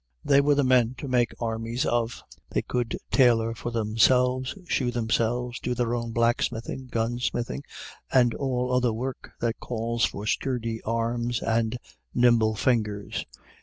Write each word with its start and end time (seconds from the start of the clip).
They 0.25 0.41
were 0.41 0.55
the 0.55 0.63
men 0.63 0.95
to 0.97 1.07
make 1.07 1.39
armies 1.39 1.85
of. 1.85 2.23
They 2.49 2.63
could 2.63 2.97
tailor 3.11 3.53
for 3.53 3.69
themselves, 3.69 4.55
shoe 4.67 4.89
themselves, 4.89 5.59
do 5.59 5.75
their 5.75 5.93
own 5.93 6.11
blacksmithing, 6.11 6.87
gun 6.87 7.19
smithing, 7.19 7.61
and 8.11 8.33
all 8.33 8.73
other 8.73 8.93
work 8.93 9.33
that 9.41 9.59
calls 9.59 10.03
for 10.03 10.25
sturdy 10.25 10.81
arms 10.81 11.43
and 11.43 11.77
nimble 12.15 12.55
fingers. 12.55 13.27